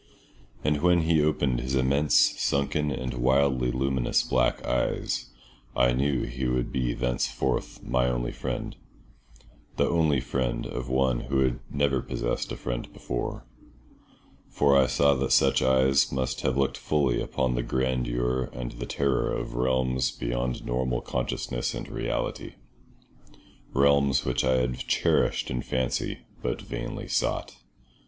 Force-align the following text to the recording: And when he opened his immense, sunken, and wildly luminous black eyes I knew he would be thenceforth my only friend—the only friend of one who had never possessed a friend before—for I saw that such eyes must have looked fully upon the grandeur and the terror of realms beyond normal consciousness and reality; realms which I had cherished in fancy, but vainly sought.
And 0.63 0.81
when 0.81 1.01
he 1.03 1.21
opened 1.23 1.59
his 1.59 1.75
immense, 1.75 2.33
sunken, 2.41 2.89
and 2.89 3.13
wildly 3.13 3.71
luminous 3.71 4.23
black 4.23 4.65
eyes 4.65 5.29
I 5.77 5.91
knew 5.93 6.23
he 6.23 6.47
would 6.47 6.71
be 6.71 6.95
thenceforth 6.95 7.83
my 7.83 8.07
only 8.07 8.31
friend—the 8.31 9.87
only 9.87 10.19
friend 10.19 10.65
of 10.65 10.89
one 10.89 11.19
who 11.19 11.41
had 11.41 11.59
never 11.69 12.01
possessed 12.01 12.51
a 12.51 12.57
friend 12.57 12.91
before—for 12.91 13.43
I 14.75 14.87
saw 14.87 15.13
that 15.13 15.31
such 15.33 15.61
eyes 15.61 16.11
must 16.11 16.41
have 16.41 16.57
looked 16.57 16.77
fully 16.79 17.21
upon 17.21 17.53
the 17.53 17.61
grandeur 17.61 18.49
and 18.53 18.71
the 18.71 18.87
terror 18.87 19.31
of 19.31 19.53
realms 19.53 20.09
beyond 20.09 20.65
normal 20.65 21.01
consciousness 21.01 21.75
and 21.75 21.87
reality; 21.87 22.55
realms 23.71 24.25
which 24.25 24.43
I 24.43 24.55
had 24.57 24.79
cherished 24.79 25.51
in 25.51 25.61
fancy, 25.61 26.21
but 26.41 26.59
vainly 26.59 27.07
sought. 27.07 27.55